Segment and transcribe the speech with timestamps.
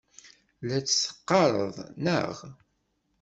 [0.67, 2.35] La tt-teqqareḍ, naɣ?